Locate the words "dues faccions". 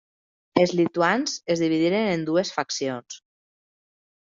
2.33-3.23